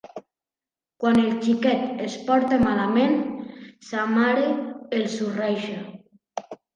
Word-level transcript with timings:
Quan 1.01 1.17
el 1.23 1.33
xiquet 1.41 1.99
es 2.05 2.15
porta 2.29 2.57
malament, 2.61 3.13
sa 3.91 4.07
mare 4.15 4.47
el 5.01 5.05
surreja. 5.17 5.77